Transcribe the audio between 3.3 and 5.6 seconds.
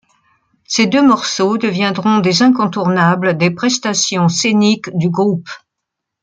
des prestations scéniques du groupe.